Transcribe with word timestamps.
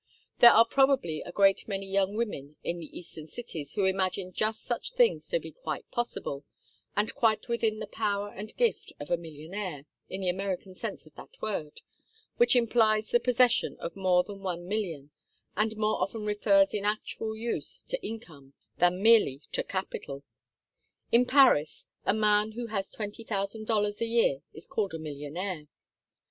There 0.39 0.49
are 0.49 0.65
probably 0.65 1.21
a 1.21 1.31
great 1.31 1.67
many 1.67 1.85
young 1.85 2.15
women 2.15 2.55
in 2.63 2.79
the 2.79 2.87
Eastern 2.97 3.27
cities 3.27 3.73
who 3.73 3.85
imagine 3.85 4.33
just 4.33 4.63
such 4.63 4.93
things 4.93 5.27
to 5.29 5.39
be 5.39 5.51
quite 5.51 5.91
possible, 5.91 6.43
and 6.95 7.13
quite 7.13 7.47
within 7.47 7.77
the 7.77 7.85
power 7.85 8.29
and 8.35 8.57
gift 8.57 8.91
of 8.99 9.11
a 9.11 9.17
millionaire, 9.17 9.85
in 10.09 10.21
the 10.21 10.27
American 10.27 10.73
sense 10.73 11.05
of 11.05 11.13
that 11.17 11.39
word, 11.39 11.81
which 12.37 12.55
implies 12.55 13.11
the 13.11 13.19
possession 13.19 13.77
of 13.79 13.95
more 13.95 14.23
than 14.23 14.39
one 14.41 14.67
million, 14.67 15.11
and 15.55 15.77
more 15.77 16.01
often 16.01 16.25
refers 16.25 16.73
in 16.73 16.83
actual 16.83 17.35
use 17.37 17.83
to 17.83 18.03
income 18.03 18.53
than 18.79 19.03
merely 19.03 19.41
to 19.51 19.63
capital. 19.63 20.23
In 21.11 21.27
Paris, 21.27 21.85
a 22.07 22.13
man 22.15 22.53
who 22.53 22.65
has 22.65 22.89
twenty 22.91 23.23
thousand 23.23 23.67
dollars 23.67 24.01
a 24.01 24.07
year 24.07 24.41
is 24.51 24.65
called 24.65 24.95
a 24.95 24.97
millionaire. 24.97 25.67